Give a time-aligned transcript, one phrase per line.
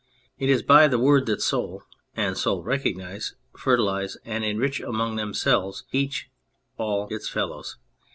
[0.39, 1.83] It is by the Word that soul
[2.15, 6.31] and soul recognise, fertilise and enrich among them selves, each
[6.75, 7.77] all its fellows.